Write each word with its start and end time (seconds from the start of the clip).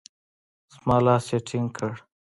زما 0.73 0.97
لاس 1.05 1.25
يې 1.31 1.39
ټينګ 1.47 1.67
کړ. 1.77 1.93